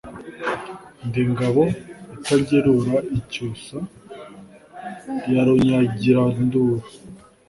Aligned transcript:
ndi 1.07 1.21
ngabo 1.31 1.63
itagerura 2.15 2.97
icyusa 3.17 3.77
ya 5.33 5.41
runyagiranduru 5.47 6.85